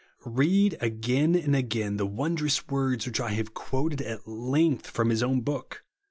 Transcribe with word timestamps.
Bead 0.33 0.77
again 0.81 1.35
and 1.35 1.55
again 1.55 1.97
the 1.97 2.07
wondrous 2.07 2.57
v/ords 2.57 3.05
which 3.05 3.19
I 3.19 3.33
have 3.33 3.53
quoted 3.53 4.01
at 4.01 4.27
length 4.27 4.87
from 4.87 5.11
His 5.11 5.21
o^vn 5.21 5.43
book. 5.45 5.83